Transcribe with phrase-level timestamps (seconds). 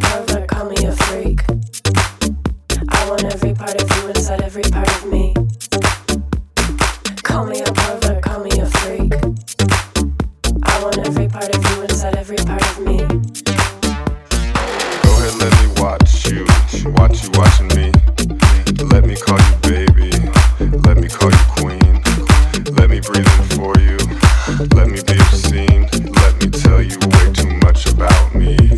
[0.00, 1.44] pervert, call me a freak.
[2.88, 5.34] I want every part of you inside every part of me.
[7.22, 9.14] Call me a pervert, call me a freak.
[10.62, 12.98] I want every part of you inside every part of me.
[15.02, 16.44] Go ahead, let me watch you,
[16.98, 17.92] watch you watching me.
[18.92, 20.10] Let me call you baby,
[20.86, 22.02] let me call you queen.
[22.76, 23.98] Let me breathe in for you,
[24.74, 25.88] let me be obscene.
[26.22, 28.69] Let me tell you way too much about me.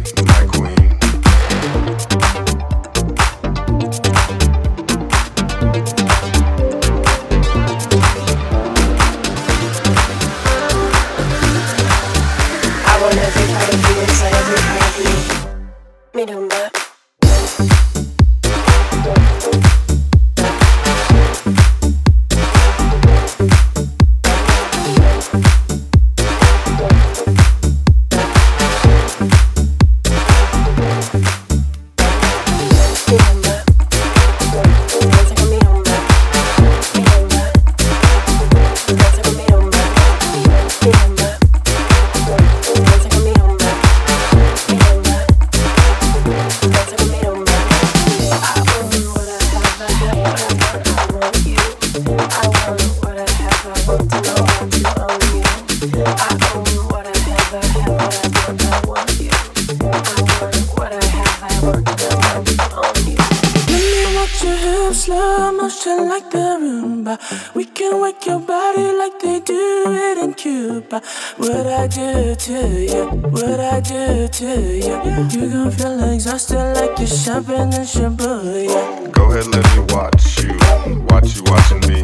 [64.94, 67.18] slow motion like the rumba.
[67.54, 71.00] We can wake your body like they do it in Cuba.
[71.38, 74.96] What I do to you, what I do to you.
[75.30, 79.12] You gon' feel exhausted like you're shopping in Shibuya.
[79.12, 80.56] Go ahead, let me watch you,
[81.08, 82.01] watch you watching me.